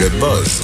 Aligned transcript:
Le 0.00 0.08
buzz 0.18 0.62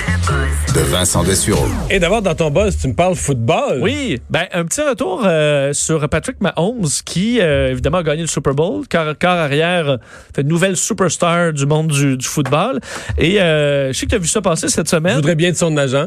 de 0.74 0.80
Vincent 0.80 1.22
Dessureau. 1.22 1.66
Et 1.90 1.98
d'abord, 1.98 2.22
dans 2.22 2.34
ton 2.34 2.50
buzz, 2.50 2.74
tu 2.78 2.88
me 2.88 2.94
parles 2.94 3.14
football. 3.16 3.80
Oui, 3.82 4.18
ben 4.30 4.46
un 4.54 4.64
petit 4.64 4.80
retour 4.80 5.24
euh, 5.26 5.74
sur 5.74 6.08
Patrick 6.08 6.40
Mahomes 6.40 6.86
qui 7.04 7.38
euh, 7.42 7.70
évidemment 7.70 7.98
a 7.98 8.02
gagné 8.02 8.22
le 8.22 8.28
Super 8.28 8.54
Bowl, 8.54 8.88
car, 8.88 9.18
car 9.18 9.36
arrière, 9.36 9.98
fait 10.34 10.40
une 10.40 10.48
nouvelle 10.48 10.74
superstar 10.78 11.52
du 11.52 11.66
monde 11.66 11.88
du, 11.88 12.16
du 12.16 12.26
football. 12.26 12.80
Et 13.18 13.38
euh, 13.42 13.92
je 13.92 13.98
sais 13.98 14.06
que 14.06 14.10
tu 14.12 14.16
as 14.16 14.20
vu 14.20 14.26
ça 14.26 14.40
passer 14.40 14.68
cette 14.68 14.86
Je 14.86 14.96
semaine. 14.96 15.16
voudrais 15.16 15.34
bien 15.34 15.50
être 15.50 15.58
son 15.58 15.76
agent 15.76 16.06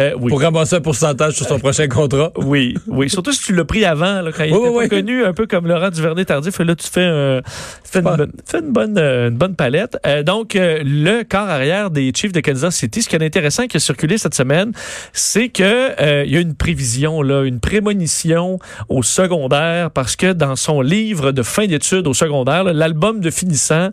Euh, 0.00 0.12
oui. 0.18 0.30
pour 0.30 0.40
ramasser 0.40 0.76
un 0.76 0.80
pourcentage 0.80 1.34
sur 1.34 1.46
son 1.46 1.58
prochain 1.58 1.86
contrat. 1.88 2.32
Oui, 2.36 2.74
oui. 2.86 3.10
Surtout 3.10 3.32
si 3.32 3.42
tu 3.42 3.54
l'as 3.54 3.64
pris 3.64 3.84
avant, 3.84 4.22
là, 4.22 4.30
quand 4.34 4.44
il 4.44 4.52
Oui, 4.54 4.58
était 4.68 4.68
oui, 4.78 4.88
connu, 4.88 5.24
un 5.24 5.32
peu 5.34 5.46
comme 5.46 5.66
Laurent 5.66 5.90
Duvernay-Tardif. 5.90 6.58
Là, 6.60 6.74
tu 6.74 6.86
fais, 6.88 7.04
un- 7.04 7.40
tu 7.84 7.90
fais, 7.90 7.98
une, 7.98 8.04
bonne, 8.04 8.32
fais 8.46 8.58
une, 8.60 8.72
bonne, 8.72 8.98
euh, 8.98 9.28
une 9.28 9.36
bonne 9.36 9.56
palette. 9.56 9.98
Euh, 10.06 10.22
donc, 10.22 10.56
euh, 10.56 10.80
le 10.84 11.22
corps 11.24 11.48
arrière 11.48 11.90
des 11.90 12.12
Chiefs 12.14 12.32
de 12.32 12.40
Kansas 12.40 12.74
City, 12.74 13.02
ce 13.02 13.08
qui 13.08 13.16
est 13.16 13.22
intéressant 13.24 13.66
qui 13.66 13.76
a 13.76 13.80
circulé 13.80 14.16
cette 14.18 14.34
semaine, 14.34 14.72
c'est 15.12 15.48
que 15.48 15.62
euh, 16.00 16.24
il 16.26 16.32
y 16.32 16.36
a 16.36 16.40
une 16.40 16.54
prévision, 16.54 17.20
là, 17.22 17.44
une 17.44 17.60
prémonition 17.60 18.58
au 18.88 19.02
secondaire, 19.02 19.90
parce 19.90 20.16
que 20.16 20.32
dans 20.32 20.56
son 20.56 20.80
livre 20.80 21.32
de 21.32 21.42
fin 21.42 21.66
d'études 21.66 22.06
au 22.06 22.14
secondaire, 22.14 22.64
l'album 22.64 23.20
de 23.20 23.30
finissant, 23.30 23.90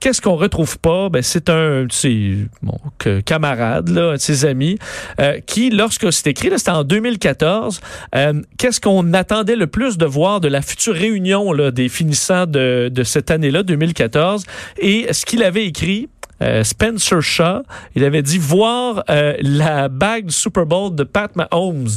qu'est-ce 0.00 0.20
qu'on 0.22 0.36
retrouve 0.36 0.78
pas? 0.78 1.08
Ben, 1.10 1.22
c'est 1.22 1.50
un 1.50 1.84
de 1.84 1.92
ses 1.92 2.36
bon, 2.62 2.78
que- 2.98 3.20
camarade, 3.20 3.88
là, 3.90 4.10
un 4.10 4.14
de 4.14 4.16
ses 4.18 4.44
amis, 4.44 4.78
euh, 5.20 5.38
qui, 5.50 5.70
lorsque 5.70 6.12
c'est 6.12 6.28
écrit, 6.28 6.48
c'était 6.56 6.70
en 6.70 6.84
2014, 6.84 7.80
euh, 8.14 8.40
qu'est-ce 8.56 8.80
qu'on 8.80 9.12
attendait 9.14 9.56
le 9.56 9.66
plus 9.66 9.98
de 9.98 10.06
voir 10.06 10.40
de 10.40 10.46
la 10.46 10.62
future 10.62 10.94
réunion 10.94 11.52
là, 11.52 11.72
des 11.72 11.88
finissants 11.88 12.46
de, 12.46 12.88
de 12.88 13.02
cette 13.02 13.32
année-là, 13.32 13.64
2014, 13.64 14.44
et 14.78 15.12
ce 15.12 15.26
qu'il 15.26 15.42
avait 15.42 15.66
écrit, 15.66 16.08
euh, 16.40 16.62
Spencer 16.62 17.20
Shaw, 17.20 17.62
il 17.96 18.04
avait 18.04 18.22
dit 18.22 18.38
voir 18.38 19.02
euh, 19.10 19.34
la 19.40 19.88
bague 19.88 20.26
du 20.26 20.34
Super 20.34 20.66
Bowl 20.66 20.94
de 20.94 21.02
Pat 21.02 21.34
Mahomes. 21.34 21.90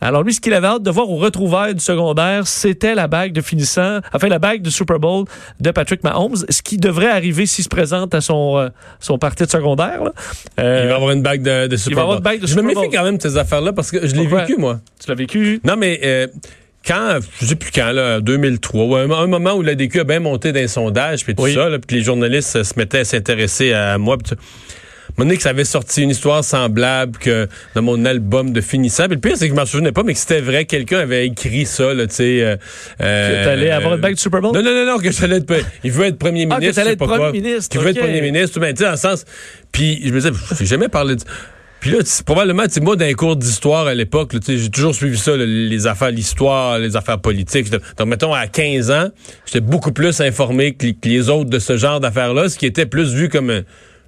Alors 0.00 0.22
lui, 0.22 0.32
ce 0.32 0.40
qu'il 0.40 0.52
avait 0.54 0.66
hâte 0.68 0.82
de 0.82 0.90
voir 0.90 1.10
au 1.10 1.16
retrouvailles 1.16 1.74
du 1.74 1.80
secondaire, 1.82 2.46
c'était 2.46 2.94
la 2.94 3.08
bague 3.08 3.32
de 3.32 3.40
finissant, 3.40 3.98
enfin 4.12 4.28
la 4.28 4.38
bague 4.38 4.62
du 4.62 4.70
Super 4.70 4.98
Bowl 5.00 5.24
de 5.60 5.70
Patrick 5.72 6.04
Mahomes, 6.04 6.36
ce 6.48 6.62
qui 6.62 6.76
devrait 6.78 7.08
arriver 7.10 7.46
s'il 7.46 7.64
se 7.64 7.68
présente 7.68 8.14
à 8.14 8.20
son 8.20 8.58
euh, 8.58 8.68
son 9.00 9.18
parti 9.18 9.44
de 9.44 9.50
secondaire. 9.50 10.04
là. 10.04 10.12
Euh, 10.60 10.82
Il 10.84 10.88
va 10.88 10.94
avoir 10.96 11.10
une 11.10 11.22
bague 11.22 11.42
de, 11.42 11.66
de 11.66 11.76
Super 11.76 11.96
va 11.96 12.02
avoir 12.02 12.20
Bowl. 12.20 12.32
une 12.32 12.32
bague 12.38 12.40
de 12.42 12.46
Je 12.46 12.50
Super 12.52 12.62
me 12.62 12.68
méfie 12.68 12.80
Bowl. 12.80 12.90
quand 12.92 13.04
même 13.04 13.16
de 13.16 13.22
ces 13.22 13.36
affaires-là 13.36 13.72
parce 13.72 13.90
que 13.90 14.06
je 14.06 14.14
l'ai 14.14 14.26
vécu, 14.26 14.56
moi. 14.56 14.80
Tu 15.02 15.08
l'as 15.08 15.14
vécu? 15.16 15.60
Non, 15.64 15.74
mais 15.76 15.98
euh, 16.04 16.26
quand, 16.86 17.18
je 17.40 17.46
sais 17.46 17.56
plus 17.56 17.70
quand, 17.72 17.90
là, 17.92 18.20
2003, 18.20 18.84
ou 18.84 18.94
un, 18.96 19.10
un 19.10 19.26
moment 19.26 19.54
où 19.54 19.62
la 19.62 19.74
DQ 19.74 20.00
a 20.00 20.04
bien 20.04 20.20
monté 20.20 20.52
dans 20.52 20.60
les 20.60 20.68
sondages, 20.68 21.24
puis 21.24 21.34
tout 21.34 21.42
Oui. 21.42 21.54
ça, 21.54 21.68
puis 21.70 21.80
que 21.88 21.94
les 21.96 22.02
journalistes 22.02 22.62
se 22.62 22.72
mettaient 22.76 23.00
à 23.00 23.04
s'intéresser 23.04 23.72
à 23.72 23.98
moi. 23.98 24.16
Un 25.18 25.24
moment 25.24 25.28
donné 25.30 25.36
que 25.36 25.42
ça 25.42 25.50
avait 25.50 25.64
sorti 25.64 26.02
une 26.02 26.10
histoire 26.10 26.44
semblable 26.44 27.18
que 27.18 27.48
dans 27.74 27.82
mon 27.82 28.04
album 28.04 28.52
de 28.52 28.60
finissant. 28.60 29.06
Puis 29.06 29.14
le 29.16 29.20
pire, 29.20 29.36
c'est 29.36 29.48
que 29.48 29.54
je 29.54 29.60
m'en 29.60 29.66
souvenais 29.66 29.90
pas, 29.92 30.02
mais 30.04 30.14
que 30.14 30.18
c'était 30.20 30.40
vrai. 30.40 30.64
Quelqu'un 30.64 31.00
avait 31.00 31.26
écrit 31.26 31.66
ça, 31.66 31.92
là, 31.92 32.06
tu 32.06 32.14
sais. 32.14 32.40
Euh, 32.42 32.56
euh, 33.00 33.44
t'allais 33.44 33.70
avoir 33.70 33.94
une 33.94 34.00
bague 34.00 34.14
du 34.14 34.20
Super 34.20 34.40
Bowl? 34.40 34.54
Non, 34.54 34.62
non, 34.62 34.72
non, 34.72 34.86
non, 34.86 34.98
que 34.98 35.10
j'allais 35.10 35.38
être. 35.38 35.52
Il 35.82 35.90
veut 35.92 36.06
être 36.06 36.18
premier 36.18 36.46
Ah, 36.50 36.54
que 36.54 36.60
ministre. 36.60 36.76
t'allais 36.82 36.92
être 36.92 36.98
premier 36.98 37.16
quoi. 37.16 37.32
ministre, 37.32 37.68
Qu'il 37.70 37.80
veut 37.80 37.90
être 37.90 37.98
premier 38.00 38.20
ministre, 38.20 38.54
tout 38.54 38.60
bien, 38.60 38.70
tu 38.72 38.78
sais, 38.78 38.84
dans 38.84 38.90
le 38.92 38.96
sens. 38.96 39.24
Puis 39.72 40.00
je 40.04 40.10
me 40.12 40.20
disais, 40.20 40.30
j'ai 40.58 40.66
jamais 40.66 40.88
parlé 40.88 41.16
de. 41.16 41.22
Puis 41.80 41.92
là, 41.92 41.98
probablement, 42.26 42.64
tu 42.64 42.70
sais, 42.72 42.80
moi, 42.80 42.96
dans 42.96 43.04
les 43.04 43.14
cours 43.14 43.36
d'histoire 43.36 43.86
à 43.86 43.94
l'époque, 43.94 44.32
j'ai 44.48 44.68
toujours 44.68 44.94
suivi 44.96 45.16
ça, 45.16 45.36
là, 45.36 45.44
les 45.46 45.86
affaires, 45.86 46.10
l'histoire, 46.10 46.76
les 46.80 46.96
affaires 46.96 47.20
politiques. 47.20 47.70
Donc, 47.70 48.08
mettons, 48.08 48.34
à 48.34 48.48
15 48.48 48.90
ans, 48.90 49.08
j'étais 49.46 49.60
beaucoup 49.60 49.92
plus 49.92 50.20
informé 50.20 50.74
que, 50.74 50.86
les- 50.86 50.94
que 50.94 51.08
les 51.08 51.28
autres 51.28 51.50
de 51.50 51.58
ce 51.60 51.76
genre 51.76 52.00
d'affaires-là, 52.00 52.48
ce 52.48 52.58
qui 52.58 52.66
était 52.66 52.86
plus 52.86 53.14
vu 53.14 53.28
comme 53.28 53.50
euh, 53.50 53.62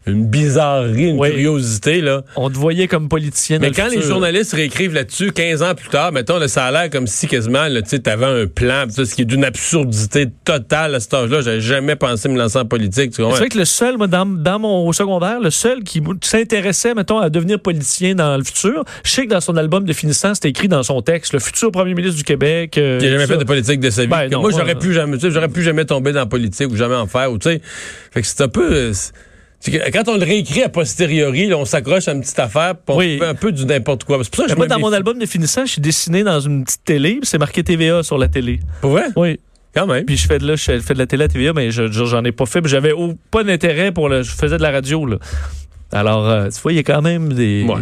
une 0.06 0.26
bizarrerie, 0.26 1.10
une 1.10 1.18
Oui. 1.20 1.30
curiosité, 1.30 2.00
là. 2.00 2.22
On 2.36 2.48
te 2.50 2.56
voyait 2.56 2.88
comme 2.88 3.08
politicien. 3.08 3.58
Mais 3.60 3.68
le 3.68 3.74
quand 3.74 3.88
les 3.88 4.00
journalistes 4.00 4.54
réécrivent 4.54 4.94
là-dessus, 4.94 5.30
15 5.32 5.62
ans 5.62 5.74
plus 5.74 5.88
tard, 5.90 6.10
mettons, 6.12 6.38
là, 6.38 6.48
ça 6.48 6.64
a 6.64 6.70
l'air 6.72 6.88
comme 6.90 7.06
si 7.06 7.26
quasiment, 7.26 7.66
tu 7.68 7.80
sais, 7.86 7.98
t'avais 7.98 8.24
un 8.26 8.46
plan, 8.46 8.84
ce 8.88 9.02
qui 9.14 9.22
est 9.22 9.26
d'une 9.26 9.44
absurdité 9.44 10.26
totale 10.44 10.94
à 10.94 11.00
cet 11.00 11.12
âge-là. 11.14 11.42
J'avais 11.42 11.60
jamais 11.60 11.96
pensé 11.96 12.28
me 12.28 12.38
lancer 12.38 12.58
en 12.58 12.64
politique? 12.64 13.12
C'est 13.14 13.22
vrai 13.22 13.48
que 13.48 13.58
le 13.58 13.64
seul, 13.66 13.98
moi, 13.98 14.06
dans, 14.06 14.24
dans 14.26 14.58
mon 14.58 14.86
au 14.86 14.92
secondaire, 14.92 15.38
le 15.40 15.50
seul 15.50 15.82
qui 15.84 16.02
s'intéressait, 16.22 16.94
mettons, 16.94 17.18
à 17.18 17.28
devenir 17.30 17.60
politicien 17.60 18.14
dans 18.14 18.36
le 18.36 18.42
futur, 18.44 18.84
je 19.04 19.10
sais 19.10 19.24
que 19.26 19.30
dans 19.30 19.40
son 19.40 19.56
album 19.56 19.84
de 19.84 19.92
finissant, 19.92 20.34
c'était 20.34 20.48
écrit 20.48 20.68
dans 20.68 20.82
son 20.82 21.02
texte, 21.02 21.32
le 21.34 21.38
futur 21.40 21.70
premier 21.70 21.94
ministre 21.94 22.16
du 22.16 22.24
Québec. 22.24 22.78
euh, 22.78 22.98
Il 23.02 23.06
a 23.06 23.10
jamais 23.10 23.26
ça. 23.26 23.34
fait 23.34 23.38
de 23.38 23.44
politique 23.44 23.80
de 23.80 23.90
sa 23.90 24.02
vie. 24.02 24.08
Ben 24.08 24.28
non, 24.30 24.40
moi, 24.40 24.50
j'aurais 24.50 24.74
euh, 24.74 24.78
pu 24.78 24.92
jamais, 24.94 25.16
tu 25.18 25.26
sais, 25.26 25.30
j'aurais 25.30 25.48
pu 25.48 25.62
jamais 25.62 25.84
tomber 25.84 26.12
dans 26.12 26.20
la 26.20 26.26
politique 26.26 26.70
ou 26.70 26.76
jamais 26.76 26.94
en 26.96 27.06
faire, 27.06 27.30
ou 27.30 27.38
tu 27.38 27.50
sais. 27.50 27.60
Fait 28.12 28.22
que 28.22 28.26
c'est 28.26 28.40
un 28.42 28.48
peu, 28.48 28.68
euh, 28.72 28.92
que 29.68 29.90
quand 29.90 30.08
on 30.08 30.16
le 30.16 30.24
réécrit 30.24 30.62
à 30.62 30.68
posteriori, 30.68 31.46
là, 31.48 31.58
on 31.58 31.64
s'accroche 31.64 32.08
à 32.08 32.12
une 32.12 32.20
petite 32.22 32.38
affaire, 32.38 32.74
puis 32.76 32.82
on 32.94 32.96
Oui. 32.98 33.18
fait 33.18 33.26
un 33.26 33.34
peu 33.34 33.52
du 33.52 33.66
n'importe 33.66 34.04
quoi. 34.04 34.18
C'est 34.22 34.32
pour 34.34 34.44
ça 34.46 34.52
que 34.54 34.56
moi, 34.56 34.66
dans 34.66 34.78
mon 34.78 34.92
album 34.92 35.18
de 35.18 35.26
finissant, 35.26 35.66
je 35.66 35.72
suis 35.72 35.82
dessiné 35.82 36.22
dans 36.22 36.40
une 36.40 36.64
petite 36.64 36.84
télé, 36.84 37.20
c'est 37.24 37.36
marqué 37.38 37.62
TVA 37.62 38.02
sur 38.02 38.16
la 38.16 38.28
télé. 38.28 38.60
Pour 38.80 38.92
vrai? 38.92 39.04
Oui. 39.16 39.38
Quand 39.74 39.86
même. 39.86 40.04
Puis 40.04 40.16
je 40.16 40.26
fais 40.26 40.38
de 40.38 40.46
là, 40.46 40.56
je 40.56 40.80
fais 40.80 40.94
de 40.94 40.98
la 40.98 41.06
télé 41.06 41.24
à 41.24 41.28
TVA, 41.28 41.52
mais 41.52 41.70
je, 41.70 41.92
je- 41.92 42.04
j'en 42.04 42.24
ai 42.24 42.32
pas 42.32 42.46
fait. 42.46 42.60
puis 42.62 42.70
J'avais 42.70 42.92
pas 43.30 43.44
d'intérêt 43.44 43.92
pour 43.92 44.08
le. 44.08 44.22
Je 44.22 44.30
faisais 44.32 44.56
de 44.56 44.62
la 44.62 44.70
radio, 44.70 45.04
là. 45.06 45.16
Alors, 45.92 46.28
euh, 46.28 46.48
tu 46.48 46.60
vois, 46.60 46.72
il 46.72 46.76
y 46.76 46.78
a 46.78 46.82
quand 46.82 47.02
même 47.02 47.32
des. 47.34 47.62
Ouais. 47.68 47.76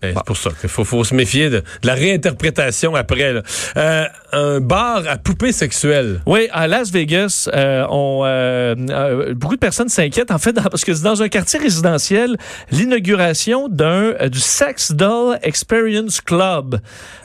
C'est 0.00 0.14
pour 0.24 0.36
ça 0.36 0.50
qu'il 0.60 0.68
faut, 0.68 0.84
faut 0.84 1.02
se 1.02 1.12
méfier 1.12 1.50
de, 1.50 1.56
de 1.58 1.86
la 1.86 1.94
réinterprétation 1.94 2.94
après. 2.94 3.32
là. 3.32 3.42
Euh, 3.76 4.04
un 4.32 4.60
bar 4.60 5.02
à 5.08 5.16
poupées 5.16 5.52
sexuelles. 5.52 6.20
Oui, 6.26 6.48
à 6.52 6.66
Las 6.68 6.90
Vegas, 6.92 7.48
euh, 7.54 7.84
on, 7.90 8.22
euh, 8.24 8.74
euh, 8.90 9.34
beaucoup 9.34 9.54
de 9.54 9.60
personnes 9.60 9.88
s'inquiètent 9.88 10.30
en 10.30 10.38
fait 10.38 10.52
dans- 10.52 10.62
parce 10.64 10.84
que 10.84 10.92
c'est 10.94 11.02
dans 11.04 11.22
un 11.22 11.28
quartier 11.28 11.58
résidentiel 11.58 12.36
l'inauguration 12.70 13.68
d'un 13.68 14.14
euh, 14.20 14.28
du 14.28 14.38
Sex 14.40 14.92
Doll 14.92 15.38
Experience 15.42 16.20
Club. 16.20 16.80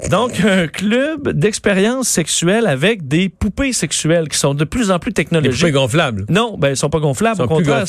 Donc 0.09 0.40
un 0.46 0.68
club 0.68 1.30
d'expérience 1.30 2.08
sexuelle 2.08 2.68
avec 2.68 3.08
des 3.08 3.30
poupées 3.30 3.74
sexuelles 3.74 4.28
qui 4.30 4.38
sont 4.38 4.53
de 4.53 4.63
plus 4.63 4.92
en 4.92 5.00
plus 5.00 5.13
technologiques. 5.13 5.59
poupées 5.59 5.72
gonflables. 5.72 6.25
Non, 6.30 6.56
ben, 6.58 6.69
ils 6.69 6.78
sont 6.78 6.90
pas 6.90 7.00
gonflables. 7.00 7.38
Sont 7.38 7.44
Au 7.44 7.47
contraire, 7.47 7.86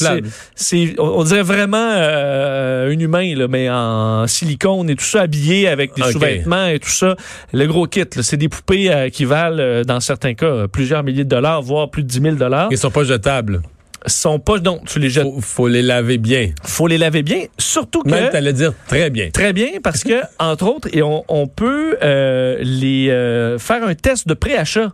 c'est, 0.55 0.95
on, 0.99 1.21
on 1.21 1.25
dirait 1.25 1.43
vraiment 1.43 1.77
euh, 1.93 2.91
un 2.91 2.99
humain, 2.99 3.35
là, 3.37 3.47
mais 3.49 3.69
en 3.71 4.27
silicone 4.27 4.91
et 4.91 4.97
tout 4.97 5.05
ça, 5.05 5.23
habillé 5.23 5.69
avec 5.69 5.95
des 5.95 6.03
sous-vêtements 6.13 6.67
et 6.67 6.79
tout 6.79 6.91
ça. 6.91 7.17
Le 7.53 7.67
gros 7.67 7.87
kit, 7.87 8.05
c'est 8.21 8.37
des 8.37 8.49
poupées 8.49 8.91
euh, 9.05 9.11
qui 9.11 9.25
valent, 9.25 9.59
euh, 9.59 9.85
dans 9.85 10.01
certains 10.01 10.35
cas, 10.35 10.69
plusieurs 10.69 11.03
milliers 11.03 11.25
de 11.25 11.29
dollars, 11.29 11.63
voire 11.63 11.91
plus 11.91 12.03
de 12.03 12.09
10 12.09 12.21
000 12.21 12.35
dollars. 12.37 12.69
Ils 12.71 12.79
sont 12.79 12.91
pas 12.91 13.05
jetables. 13.05 13.63
Sont 14.07 14.39
pas, 14.39 14.59
non, 14.59 14.81
tu 14.85 14.99
les 14.99 15.09
jettes. 15.09 15.25
Faut, 15.25 15.41
faut 15.41 15.69
les 15.69 15.81
laver 15.81 16.19
bien. 16.19 16.51
Faut 16.63 16.87
les 16.87 16.99
laver 16.99 17.23
bien, 17.23 17.45
surtout 17.57 18.03
que. 18.03 18.11
Même, 18.11 18.31
t'allais 18.31 18.53
dire 18.53 18.75
très 18.87 19.09
bien. 19.09 19.31
Très 19.31 19.55
bien, 19.55 19.69
parce 19.83 20.05
que, 20.05 20.21
entre 20.39 20.67
autres, 20.67 20.89
et 20.93 21.03
on, 21.03 21.25
on 21.29 21.47
peut 21.47 21.97
euh, 22.03 22.59
les 22.61 23.09
euh, 23.09 23.59
faire 23.59 23.83
un 23.83 23.95
test 23.95 24.29
de 24.29 24.35
préachat. 24.35 24.93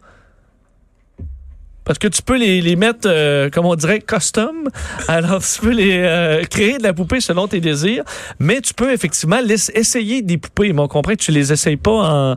Parce 1.90 1.98
que 1.98 2.06
tu 2.06 2.22
peux 2.22 2.36
les, 2.36 2.60
les 2.60 2.76
mettre, 2.76 3.06
euh, 3.06 3.50
comme 3.50 3.66
on 3.66 3.74
dirait, 3.74 4.00
custom. 4.00 4.68
Alors, 5.08 5.42
tu 5.42 5.60
peux 5.60 5.72
les 5.72 5.96
euh, 5.96 6.44
créer 6.44 6.78
de 6.78 6.84
la 6.84 6.92
poupée 6.92 7.20
selon 7.20 7.48
tes 7.48 7.60
désirs, 7.60 8.04
mais 8.38 8.60
tu 8.60 8.74
peux 8.74 8.92
effectivement 8.92 9.40
essayer 9.74 10.22
des 10.22 10.38
poupées. 10.38 10.72
Mais 10.72 10.82
on 10.82 10.86
comprend 10.86 11.14
que 11.14 11.22
tu 11.22 11.32
les 11.32 11.52
essayes 11.52 11.76
pas 11.76 11.90
en... 11.90 12.34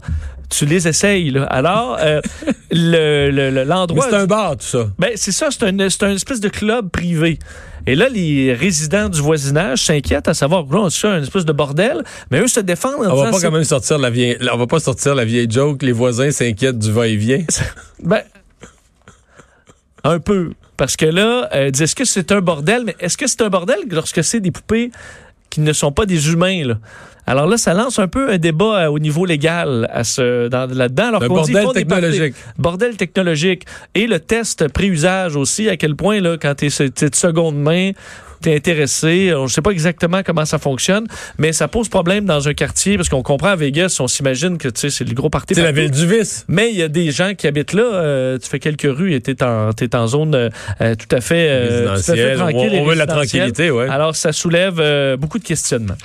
Tu 0.55 0.65
les 0.65 0.87
essayes, 0.87 1.31
là. 1.31 1.43
Alors, 1.45 1.97
euh, 1.99 2.21
le- 2.71 3.31
le- 3.31 3.49
le- 3.49 3.63
l'endroit... 3.63 4.05
c'est 4.09 4.15
un 4.15 4.25
bar, 4.27 4.51
tout 4.57 4.65
ça. 4.65 4.87
Ben, 4.99 5.11
c'est 5.15 5.31
ça, 5.31 5.47
c'est 5.49 5.63
un, 5.63 5.89
c'est 5.89 6.03
un 6.03 6.11
espèce 6.11 6.39
de 6.39 6.49
club 6.49 6.89
privé. 6.89 7.39
Et 7.87 7.95
là, 7.95 8.07
les 8.07 8.53
résidents 8.53 9.09
du 9.09 9.19
voisinage 9.19 9.83
s'inquiètent 9.85 10.27
à 10.27 10.33
savoir, 10.33 10.65
là, 10.71 10.89
c'est 10.89 11.07
un 11.07 11.21
espèce 11.23 11.43
de 11.45 11.51
bordel, 11.53 12.03
mais 12.31 12.39
eux 12.39 12.47
se 12.47 12.59
défendent 12.59 13.05
en 13.05 13.11
On 13.11 13.23
va 13.23 13.31
pas 13.31 13.39
quand 13.41 13.51
même 13.51 13.63
sortir 13.63 13.97
la 13.97 14.09
vieille, 14.09 14.37
on 14.53 14.57
va 14.57 14.67
pas 14.67 14.79
sortir 14.79 15.15
la 15.15 15.25
vieille 15.25 15.49
joke. 15.49 15.81
Les 15.81 15.91
voisins 15.91 16.29
s'inquiètent 16.31 16.79
du 16.79 16.91
va-et-vient. 16.91 17.43
Ben, 18.03 18.21
un 20.03 20.19
peu. 20.19 20.51
Parce 20.77 20.95
que 20.97 21.05
là, 21.05 21.49
euh, 21.53 21.71
disent, 21.71 21.83
est-ce 21.83 21.95
que 21.95 22.05
c'est 22.05 22.31
un 22.31 22.41
bordel? 22.41 22.83
Mais 22.85 22.95
est-ce 22.99 23.17
que 23.17 23.27
c'est 23.27 23.41
un 23.41 23.49
bordel 23.49 23.77
lorsque 23.89 24.23
c'est 24.23 24.39
des 24.39 24.51
poupées 24.51 24.91
qui 25.49 25.61
ne 25.61 25.71
sont 25.73 25.91
pas 25.91 26.05
des 26.05 26.29
humains, 26.31 26.65
là? 26.65 26.75
Alors 27.25 27.47
là, 27.47 27.57
ça 27.57 27.73
lance 27.73 27.99
un 27.99 28.07
peu 28.07 28.31
un 28.31 28.37
débat 28.37 28.83
euh, 28.83 28.87
au 28.87 28.99
niveau 28.99 29.25
légal 29.25 29.89
à 29.91 30.03
ce, 30.03 30.47
dans, 30.49 30.69
là-dedans. 30.69 31.07
Alors 31.07 31.23
Un 31.23 31.27
qu'on 31.27 31.41
dit, 31.41 31.53
bordel 31.53 31.73
des 31.73 31.79
technologique. 31.81 32.35
Bordel 32.57 32.97
technologique. 32.97 33.63
Et 33.95 34.07
le 34.07 34.19
test 34.19 34.67
pré-usage 34.67 35.35
aussi, 35.35 35.69
à 35.69 35.77
quel 35.77 35.95
point, 35.95 36.19
là, 36.19 36.37
quand 36.41 36.55
tu 36.55 36.65
es 36.67 37.09
de 37.09 37.15
seconde 37.15 37.55
main, 37.57 37.91
t'es 38.41 38.55
intéressé. 38.55 39.31
Je 39.47 39.47
sais 39.53 39.61
pas 39.61 39.71
exactement 39.71 40.21
comment 40.23 40.43
ça 40.43 40.57
fonctionne, 40.57 41.07
mais 41.37 41.53
ça 41.53 41.69
pose 41.69 41.87
problème 41.87 42.25
dans 42.25 42.47
un 42.49 42.53
quartier 42.53 42.97
parce 42.97 43.07
qu'on 43.07 43.23
comprend 43.23 43.47
à 43.49 43.55
Vegas, 43.55 43.95
on 44.01 44.07
s'imagine 44.09 44.57
que 44.57 44.67
tu 44.67 44.81
sais, 44.81 44.89
c'est 44.89 45.05
le 45.05 45.13
gros 45.13 45.29
party. 45.29 45.55
C'est 45.55 45.63
la 45.63 45.71
ville 45.71 45.91
du 45.91 46.05
vice. 46.05 46.43
Mais 46.49 46.69
il 46.71 46.75
y 46.77 46.83
a 46.83 46.89
des 46.89 47.11
gens 47.11 47.35
qui 47.35 47.47
habitent 47.47 47.71
là. 47.73 47.83
euh, 47.83 48.37
tu 48.37 48.49
fais 48.49 48.59
quelques 48.59 48.81
rues 48.83 49.13
et 49.13 49.21
t'es 49.21 49.41
en, 49.43 49.71
t'es 49.71 49.95
en 49.95 50.07
zone 50.07 50.35
euh, 50.35 50.49
euh, 50.81 50.95
tout 50.95 51.15
à 51.15 51.21
fait, 51.21 51.47
euh, 51.49 51.95
tout 51.95 52.11
à 52.11 52.15
fait 52.15 52.35
tranquille. 52.35 52.71
On- 52.73 52.85
veut 52.85 52.95
la 52.95 53.07
tranquillité, 53.07 53.71
ouais. 53.71 53.87
Alors, 53.87 54.13
ça 54.15 54.33
soulève 54.33 54.75
euh, 54.79 55.15
beaucoup 55.15 55.39
de 55.39 55.45
questionnements. 55.45 55.95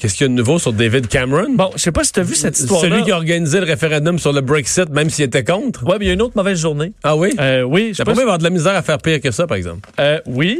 Qu'est-ce 0.00 0.14
qu'il 0.14 0.24
y 0.24 0.24
a 0.24 0.28
de 0.28 0.34
nouveau 0.34 0.58
sur 0.58 0.72
David 0.72 1.08
Cameron? 1.08 1.48
Bon, 1.54 1.68
je 1.76 1.82
sais 1.82 1.92
pas 1.92 2.04
si 2.04 2.12
tu 2.12 2.20
as 2.20 2.22
vu 2.22 2.34
cette 2.34 2.58
histoire-là. 2.58 2.88
Celui 2.88 3.02
qui 3.04 3.12
a 3.12 3.16
organisé 3.16 3.60
le 3.60 3.66
référendum 3.66 4.18
sur 4.18 4.32
le 4.32 4.40
Brexit, 4.40 4.88
même 4.88 5.10
s'il 5.10 5.26
était 5.26 5.44
contre? 5.44 5.84
Ouais, 5.84 5.96
mais 5.98 6.06
il 6.06 6.08
y 6.08 6.10
a 6.10 6.14
une 6.14 6.22
autre 6.22 6.32
mauvaise 6.36 6.58
journée. 6.58 6.92
Ah 7.02 7.16
oui? 7.16 7.34
Euh, 7.38 7.62
oui, 7.64 7.92
je 7.94 8.02
pas 8.02 8.12
avoir 8.12 8.38
de 8.38 8.44
la 8.44 8.48
misère 8.48 8.74
à 8.74 8.80
faire 8.80 8.96
pire 8.96 9.20
que 9.20 9.30
ça, 9.30 9.46
par 9.46 9.58
exemple. 9.58 9.86
Euh, 10.00 10.18
oui, 10.24 10.58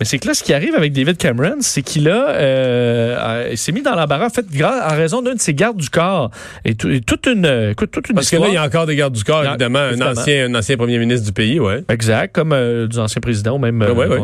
mais 0.00 0.06
c'est 0.06 0.18
que 0.18 0.26
là, 0.26 0.34
ce 0.34 0.42
qui 0.42 0.52
arrive 0.52 0.74
avec 0.74 0.92
David 0.92 1.18
Cameron, 1.18 1.58
c'est 1.60 1.82
qu'il 1.82 2.08
a, 2.08 2.30
euh, 2.30 3.16
euh, 3.16 3.48
il 3.52 3.58
s'est 3.58 3.70
mis 3.70 3.82
dans 3.82 3.94
l'embarras, 3.94 4.26
en 4.26 4.30
fait, 4.30 4.44
en 4.64 4.96
raison 4.96 5.22
d'un 5.22 5.34
de 5.36 5.40
ses 5.40 5.54
gardes 5.54 5.76
du 5.76 5.88
corps. 5.88 6.32
Et, 6.64 6.74
tout- 6.74 6.90
et 6.90 7.00
toute 7.00 7.26
une, 7.26 7.46
euh, 7.46 7.70
écoute, 7.70 7.92
toute 7.92 8.08
une 8.08 8.16
Parce 8.16 8.28
que 8.28 8.36
là, 8.38 8.46
il 8.48 8.54
y 8.54 8.56
a 8.56 8.64
encore 8.64 8.86
des 8.86 8.96
gardes 8.96 9.14
du 9.14 9.22
corps, 9.22 9.44
Non, 9.44 9.50
évidemment, 9.50 9.78
un 9.78 10.00
ancien, 10.00 10.46
un 10.46 10.54
ancien 10.56 10.76
premier 10.76 10.98
ministre 10.98 11.24
du 11.24 11.32
pays, 11.32 11.60
ouais. 11.60 11.84
Exact, 11.88 12.34
comme 12.34 12.52
euh, 12.52 12.88
du 12.88 12.98
ancien 12.98 13.20
président 13.20 13.54
ou 13.54 13.58
même. 13.58 13.80
euh, 13.82 13.92
Ouais, 13.94 14.08
ouais, 14.08 14.18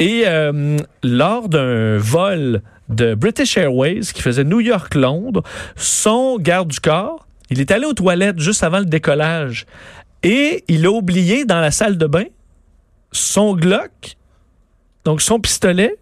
Et 0.00 0.24
euh, 0.26 0.76
lors 1.04 1.48
d'un 1.48 1.98
vol 1.98 2.62
de 2.88 3.14
British 3.14 3.56
Airways 3.56 4.00
qui 4.14 4.22
faisait 4.22 4.44
New 4.44 4.60
York-Londres, 4.60 5.42
son 5.76 6.38
garde 6.38 6.68
du 6.68 6.80
corps, 6.80 7.26
il 7.50 7.60
est 7.60 7.70
allé 7.70 7.86
aux 7.86 7.92
toilettes 7.94 8.38
juste 8.40 8.62
avant 8.64 8.78
le 8.78 8.84
décollage 8.86 9.66
et 10.22 10.64
il 10.68 10.84
a 10.86 10.90
oublié 10.90 11.44
dans 11.44 11.60
la 11.60 11.70
salle 11.70 11.96
de 11.98 12.06
bain 12.06 12.24
son 13.12 13.54
Glock, 13.54 14.16
donc 15.04 15.22
son 15.22 15.40
pistolet 15.40 15.96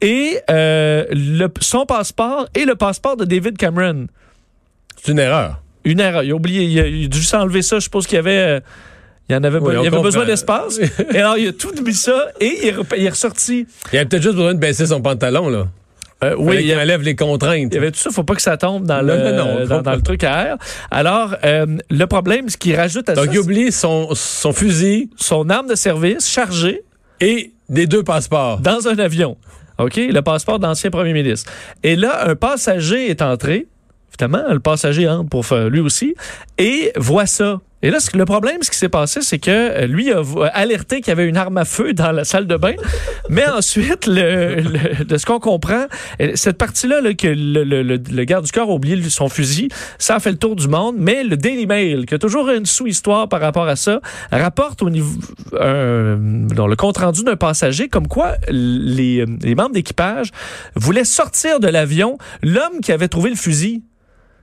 et 0.00 0.38
euh, 0.50 1.04
le- 1.10 1.48
son 1.60 1.86
passeport 1.86 2.46
et 2.54 2.64
le 2.64 2.74
passeport 2.74 3.16
de 3.16 3.24
David 3.24 3.56
Cameron. 3.56 4.06
C'est 5.02 5.12
une 5.12 5.18
erreur. 5.18 5.62
Une 5.84 6.00
erreur. 6.00 6.22
Il 6.24 6.32
a 6.32 6.34
oublié, 6.34 6.64
il 6.64 6.80
a, 6.80 6.86
il 6.86 7.04
a 7.06 7.08
dû 7.08 7.22
s'enlever 7.22 7.62
ça. 7.62 7.76
Je 7.76 7.84
suppose 7.84 8.06
qu'il 8.06 8.16
y 8.16 8.18
avait, 8.18 8.38
euh, 8.38 8.60
il 9.28 9.32
y 9.32 9.36
en 9.36 9.42
avait, 9.44 9.58
Oui, 9.58 9.72
il 9.72 9.78
avait 9.78 9.88
comprend. 9.88 10.02
besoin 10.02 10.24
d'espace. 10.26 10.78
et 11.12 11.18
alors, 11.18 11.38
il 11.38 11.48
a 11.48 11.52
tout 11.52 11.72
mis 11.84 11.94
ça 11.94 12.26
et 12.40 12.58
il 12.62 12.68
est, 12.68 12.74
il 12.98 13.04
est 13.04 13.08
ressorti. 13.08 13.66
Il 13.92 13.98
a 13.98 14.04
peut-être 14.04 14.22
juste 14.22 14.34
besoin 14.36 14.54
de 14.54 14.58
baisser 14.60 14.86
son 14.86 15.00
pantalon, 15.00 15.48
là. 15.48 15.66
Euh, 16.22 16.34
Oui, 16.38 16.64
il 16.64 16.74
enlève 16.74 17.02
les 17.02 17.16
contraintes. 17.16 17.68
il 17.70 17.74
y 17.74 17.78
avait 17.78 17.90
tout 17.90 17.98
ça. 17.98 18.10
Faut 18.10 18.24
pas 18.24 18.34
que 18.34 18.42
ça 18.42 18.56
tombe 18.56 18.84
dans, 18.84 19.02
Non, 19.02 19.14
le, 19.14 19.18
non, 19.18 19.36
non, 19.36 19.76
on 19.76 19.82
dans, 19.82 19.94
le 19.94 20.02
truc 20.02 20.24
à 20.24 20.46
air. 20.46 20.56
Alors, 20.90 21.34
euh, 21.44 21.66
le 21.90 22.06
problème, 22.06 22.48
ce 22.48 22.56
qu'il 22.56 22.76
rajoute 22.76 23.08
à 23.08 23.14
Donc, 23.14 23.26
ça, 23.26 23.32
il 23.32 23.38
oublie 23.38 23.72
son, 23.72 24.08
son 24.14 24.52
fusil 24.52 25.10
son 25.16 25.50
arme 25.50 25.68
de 25.68 25.74
service 25.74 26.28
chargée 26.28 26.82
et 27.20 27.52
des 27.68 27.86
deux 27.86 28.02
passeports. 28.02 28.60
dans 28.60 28.88
un 28.88 28.98
avion. 28.98 29.36
OK? 29.78 29.96
Le 29.96 30.20
passeport 30.20 30.58
d'ancien 30.58 30.90
premier 30.90 31.12
ministre. 31.12 31.50
Et 31.82 31.96
là, 31.96 32.28
un 32.28 32.36
passager 32.36 33.10
est 33.10 33.22
entré. 33.22 33.66
Évidemment, 34.10 34.44
le 34.52 34.60
passager 34.60 35.08
entre 35.08 35.28
pour 35.28 35.46
faire 35.46 35.70
lui 35.70 35.80
aussi 35.80 36.14
et 36.58 36.92
voit 36.96 37.26
ça. 37.26 37.60
Et 37.82 37.90
là, 37.90 37.98
le 38.14 38.24
problème, 38.24 38.58
ce 38.62 38.70
qui 38.70 38.76
s'est 38.76 38.88
passé, 38.88 39.20
c'est 39.22 39.38
que 39.38 39.50
euh, 39.50 39.86
lui 39.86 40.12
a 40.12 40.22
alerté 40.52 41.00
qu'il 41.00 41.08
y 41.08 41.10
avait 41.10 41.26
une 41.28 41.36
arme 41.36 41.56
à 41.58 41.64
feu 41.64 41.92
dans 41.94 42.12
la 42.12 42.24
salle 42.24 42.46
de 42.46 42.56
bain. 42.56 42.74
Mais 43.28 43.46
ensuite, 43.48 44.06
le, 44.06 44.56
le- 44.56 45.04
de 45.04 45.16
ce 45.16 45.26
qu'on 45.26 45.40
comprend, 45.40 45.86
euh, 46.20 46.32
cette 46.34 46.58
partie-là, 46.58 47.00
là, 47.00 47.14
que 47.14 47.26
le, 47.28 47.64
le- 47.64 47.82
le- 47.82 47.96
le 48.10 48.24
garde 48.24 48.44
du 48.44 48.52
corps 48.52 48.70
a 48.70 48.72
oublié 48.72 49.00
son 49.10 49.28
fusil, 49.28 49.68
ça 49.98 50.16
a 50.16 50.20
fait 50.20 50.30
le 50.30 50.38
tour 50.38 50.54
du 50.56 50.68
monde. 50.68 50.96
Mais 50.98 51.24
le 51.24 51.36
Daily 51.36 51.66
Mail, 51.66 52.06
qui 52.06 52.14
a 52.14 52.18
toujours 52.18 52.48
une 52.50 52.66
sous-histoire 52.66 53.28
par 53.28 53.40
rapport 53.40 53.66
à 53.66 53.76
ça, 53.76 54.00
rapporte 54.30 54.82
au 54.82 54.90
niveau 54.90 55.18
euh, 55.54 56.16
dans 56.54 56.66
le 56.66 56.76
compte 56.76 56.98
rendu 56.98 57.24
d'un 57.24 57.36
passager 57.36 57.88
comme 57.88 58.06
quoi 58.08 58.36
les, 58.48 59.24
les 59.42 59.54
membres 59.54 59.72
d'équipage 59.72 60.30
voulaient 60.76 61.04
sortir 61.04 61.58
de 61.60 61.68
l'avion 61.68 62.16
l'homme 62.42 62.80
qui 62.82 62.92
avait 62.92 63.08
trouvé 63.08 63.30
le 63.30 63.36
fusil. 63.36 63.82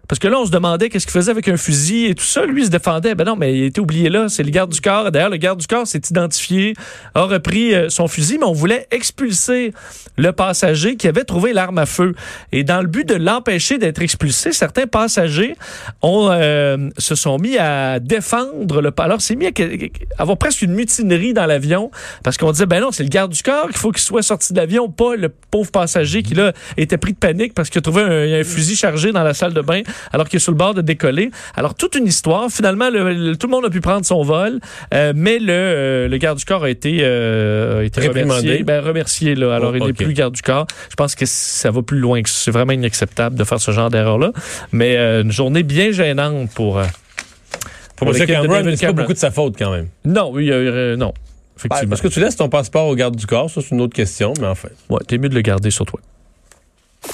Parce 0.09 0.17
que 0.17 0.27
là, 0.27 0.39
on 0.39 0.45
se 0.47 0.49
demandait 0.49 0.89
qu'est-ce 0.89 1.05
qu'il 1.05 1.13
faisait 1.13 1.29
avec 1.29 1.47
un 1.49 1.55
fusil 1.55 2.07
et 2.07 2.15
tout 2.15 2.25
ça. 2.25 2.43
Lui, 2.43 2.63
il 2.63 2.65
se 2.65 2.71
défendait. 2.71 3.13
Ben 3.13 3.25
non, 3.25 3.35
mais 3.35 3.55
il 3.55 3.63
était 3.65 3.79
oublié 3.79 4.09
là. 4.09 4.27
C'est 4.27 4.41
le 4.41 4.49
garde 4.49 4.71
du 4.71 4.81
corps. 4.81 5.11
D'ailleurs, 5.11 5.29
le 5.29 5.37
garde 5.37 5.59
du 5.59 5.67
corps 5.67 5.85
s'est 5.85 6.01
identifié, 6.09 6.73
a 7.13 7.25
repris 7.25 7.75
euh, 7.75 7.89
son 7.89 8.07
fusil, 8.07 8.39
mais 8.39 8.47
on 8.47 8.51
voulait 8.51 8.87
expulser 8.89 9.71
le 10.17 10.31
passager 10.31 10.95
qui 10.95 11.07
avait 11.07 11.25
trouvé 11.25 11.53
l'arme 11.53 11.77
à 11.77 11.85
feu. 11.85 12.15
Et 12.51 12.63
dans 12.63 12.81
le 12.81 12.87
but 12.87 13.07
de 13.07 13.13
l'empêcher 13.13 13.77
d'être 13.77 14.01
expulsé, 14.01 14.51
certains 14.51 14.87
passagers 14.87 15.55
ont, 16.01 16.29
euh, 16.31 16.89
se 16.97 17.13
sont 17.13 17.37
mis 17.37 17.59
à 17.59 17.99
défendre 17.99 18.81
le... 18.81 18.91
Alors, 18.97 19.21
c'est 19.21 19.35
mis 19.35 19.45
à 19.45 19.51
avoir 20.17 20.39
presque 20.39 20.63
une 20.63 20.73
mutinerie 20.73 21.33
dans 21.33 21.45
l'avion 21.45 21.91
parce 22.23 22.39
qu'on 22.39 22.51
disait, 22.51 22.65
ben 22.65 22.81
non, 22.81 22.91
c'est 22.91 23.03
le 23.03 23.09
garde 23.09 23.31
du 23.31 23.43
corps 23.43 23.67
qu'il 23.67 23.77
faut 23.77 23.91
qu'il 23.91 24.01
soit 24.01 24.23
sorti 24.23 24.53
de 24.53 24.57
l'avion, 24.57 24.89
pas 24.89 25.15
le 25.15 25.29
pauvre 25.29 25.69
passager 25.69 26.23
qui, 26.23 26.33
là, 26.33 26.51
était 26.77 26.97
pris 26.97 27.13
de 27.13 27.19
panique 27.19 27.53
parce 27.53 27.69
qu'il 27.69 27.77
a 27.77 27.83
trouvé 27.83 28.01
un 28.01 28.43
fusil 28.43 28.75
chargé 28.75 29.11
dans 29.11 29.23
la 29.23 29.35
salle 29.35 29.53
de 29.53 29.61
bain 29.61 29.83
alors 30.13 30.27
qu'il 30.27 30.37
est 30.37 30.39
sur 30.39 30.51
le 30.51 30.57
bord 30.57 30.73
de 30.73 30.81
décoller. 30.81 31.31
Alors, 31.55 31.75
toute 31.75 31.95
une 31.95 32.05
histoire. 32.07 32.49
Finalement, 32.49 32.89
le- 32.89 33.13
le- 33.13 33.35
tout 33.35 33.47
le 33.47 33.51
monde 33.51 33.65
a 33.65 33.69
pu 33.69 33.81
prendre 33.81 34.05
son 34.05 34.23
vol, 34.23 34.59
euh, 34.93 35.13
mais 35.15 35.39
le, 35.39 35.47
euh, 35.51 36.07
le 36.07 36.17
garde 36.17 36.37
du 36.37 36.45
corps 36.45 36.63
a 36.63 36.69
été, 36.69 36.99
euh, 37.01 37.81
a 37.81 37.83
été 37.83 38.07
remercié. 38.07 38.63
Ben, 38.63 38.81
remercié, 38.83 39.35
là. 39.35 39.55
Alors, 39.55 39.71
Oh, 39.73 39.75
il 39.77 39.83
n'est 39.83 39.89
ok. 39.91 39.95
plus 39.97 40.13
garde 40.13 40.33
du 40.33 40.41
corps. 40.41 40.67
Je 40.89 40.95
pense 40.95 41.15
que 41.15 41.25
ça 41.25 41.71
va 41.71 41.81
plus 41.81 41.99
loin 41.99 42.21
que 42.21 42.29
ça. 42.29 42.35
C'est 42.45 42.51
vraiment 42.51 42.73
inacceptable 42.73 43.35
de 43.37 43.43
faire 43.43 43.59
ce 43.59 43.71
genre 43.71 43.89
d'erreur-là. 43.89 44.31
Mais 44.71 44.95
euh, 44.97 45.23
une 45.23 45.31
journée 45.31 45.63
bien 45.63 45.91
gênante 45.91 46.49
pour... 46.55 46.81
Pour 47.95 48.07
pour 48.07 48.15
M. 48.15 48.25
Cameron, 48.27 48.47
David 48.53 48.77
c'est 48.77 48.85
pas 48.85 48.93
beaucoup 48.93 49.13
de 49.13 49.17
sa 49.17 49.29
faute, 49.29 49.55
quand 49.59 49.71
même. 49.71 49.87
Non, 50.05 50.31
oui, 50.31 50.49
non. 50.97 51.13
Effectivement. 51.57 51.93
Est-ce 51.93 52.01
que 52.01 52.07
tu 52.07 52.21
laisses 52.21 52.37
ton 52.37 52.47
passeport 52.47 52.87
au 52.87 52.95
garde 52.95 53.17
du 53.17 53.25
corps? 53.25 53.49
Ça, 53.49 53.59
c'est 53.61 53.71
une 53.75 53.81
autre 53.81 53.93
question, 53.93 54.33
mais 54.39 54.47
enfin. 54.47 54.69
Ouais, 54.89 54.99
t'es 55.05 55.17
mieux 55.17 55.27
de 55.27 55.35
le 55.35 55.41
garder 55.41 55.69
sur 55.69 55.85
toi. 55.85 55.99